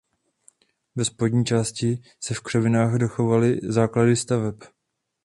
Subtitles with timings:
[0.95, 4.63] Ve spodní části se v křovinách dochovaly základy staveb.